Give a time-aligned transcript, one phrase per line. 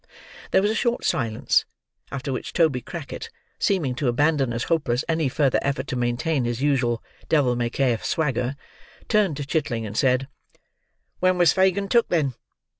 [0.49, 1.63] There was a short silence,
[2.11, 6.59] after which Toby Crackit, seeming to abandon as hopeless any further effort to maintain his
[6.59, 8.55] usual devil may care swagger,
[9.09, 10.27] turned to Chitling and said,
[11.19, 12.33] "When was Fagin took then?"